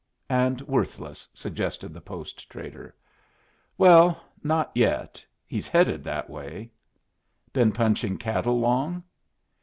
"And 0.31 0.61
worthless," 0.61 1.27
suggested 1.31 1.93
the 1.93 2.01
post 2.01 2.49
trader. 2.49 2.95
"Well 3.77 4.19
not 4.43 4.71
yet. 4.73 5.23
He's 5.45 5.67
headed 5.67 6.03
that 6.05 6.27
way." 6.27 6.71
"Been 7.53 7.71
punching 7.71 8.17
cattle 8.17 8.59
long?" 8.59 9.03